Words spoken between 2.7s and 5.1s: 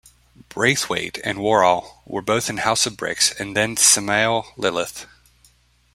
of Bricks and then Samael Lilith.